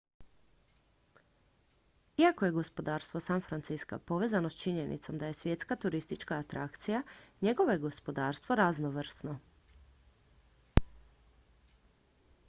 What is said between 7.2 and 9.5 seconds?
njegovo je gospodarstvo raznovrsno